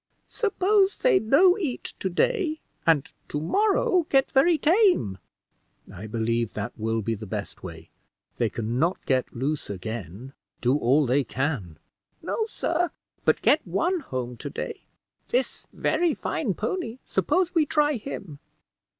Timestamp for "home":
13.99-14.37